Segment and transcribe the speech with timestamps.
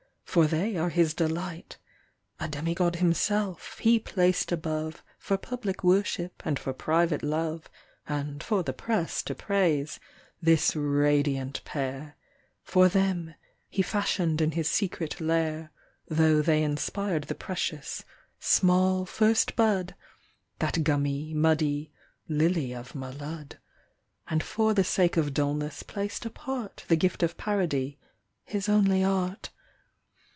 [0.25, 1.77] For they are his delight.
[2.39, 7.69] A demigod himself, he placed above For public worship and for private love
[8.07, 9.99] (And for the press to praise)
[10.41, 12.15] this radiant pair;
[12.63, 13.35] For them,
[13.67, 15.73] he fashioned in his secret lair
[16.07, 18.05] (Though they inspired the precious,
[18.39, 19.95] small first bud)
[20.59, 23.57] That gummy, muddy '* Lily of Malud."
[24.29, 27.99] And for the sake of Dullness placed apart The gift of parody,
[28.45, 29.49] his only art.